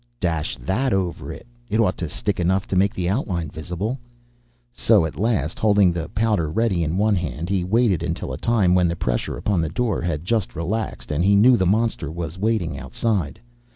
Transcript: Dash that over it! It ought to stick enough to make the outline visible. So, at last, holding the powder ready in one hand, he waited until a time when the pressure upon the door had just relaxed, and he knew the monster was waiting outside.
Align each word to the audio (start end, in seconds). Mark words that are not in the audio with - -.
Dash 0.19 0.57
that 0.57 0.93
over 0.93 1.31
it! 1.31 1.45
It 1.69 1.79
ought 1.79 1.95
to 1.99 2.09
stick 2.09 2.39
enough 2.39 2.65
to 2.69 2.75
make 2.75 2.91
the 2.91 3.07
outline 3.07 3.49
visible. 3.51 3.99
So, 4.73 5.05
at 5.05 5.15
last, 5.15 5.59
holding 5.59 5.91
the 5.93 6.09
powder 6.09 6.49
ready 6.49 6.83
in 6.83 6.97
one 6.97 7.13
hand, 7.15 7.49
he 7.49 7.63
waited 7.63 8.01
until 8.01 8.33
a 8.33 8.37
time 8.39 8.73
when 8.73 8.87
the 8.87 8.95
pressure 8.95 9.37
upon 9.37 9.61
the 9.61 9.69
door 9.69 10.01
had 10.01 10.25
just 10.25 10.55
relaxed, 10.55 11.11
and 11.11 11.23
he 11.23 11.35
knew 11.35 11.55
the 11.55 11.67
monster 11.67 12.11
was 12.11 12.39
waiting 12.39 12.79
outside. 12.79 13.39